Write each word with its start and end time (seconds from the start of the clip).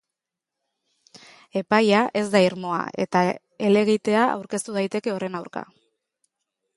Epaia 1.61 1.99
ez 2.21 2.23
da 2.35 2.41
irmoa 2.45 2.79
eta 3.05 3.21
helegitea 3.67 4.23
aurkez 4.39 4.63
daiteke 4.79 5.17
horren 5.17 5.41
aurka. 5.41 5.63